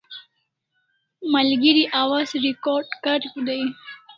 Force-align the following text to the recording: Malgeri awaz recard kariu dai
Malgeri 1.31 1.83
awaz 1.99 2.29
recard 2.45 2.89
kariu 3.03 3.39
dai 3.47 3.63